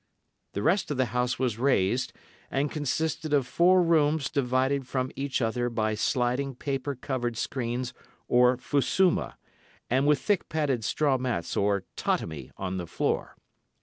[0.53, 2.11] The rest of the house was raised,
[2.49, 7.93] and consisted of four rooms divided from each other by sliding paper covered screens
[8.27, 9.35] or fusuma,
[9.91, 13.35] and with thick padded straw mats or tatami on the floor.